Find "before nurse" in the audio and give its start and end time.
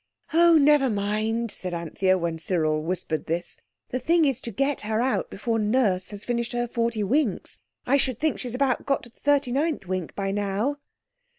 5.29-6.09